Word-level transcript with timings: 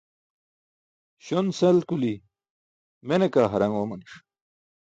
Śon-sel 1.25 1.77
kuli̇ 1.89 2.13
mene 3.07 3.27
kaa 3.33 3.47
haraṅ 3.51 3.71
oomani̇ṣ. 3.81 4.11